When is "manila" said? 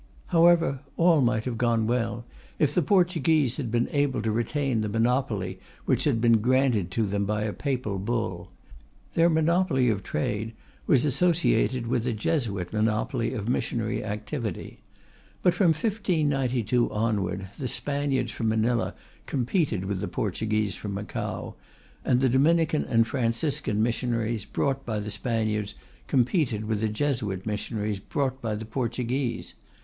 18.49-18.95